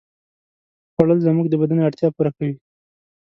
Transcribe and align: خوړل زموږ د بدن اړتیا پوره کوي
خوړل 0.93 1.19
زموږ 1.27 1.45
د 1.49 1.53
بدن 1.61 1.77
اړتیا 1.87 2.07
پوره 2.15 2.31
کوي 2.37 2.55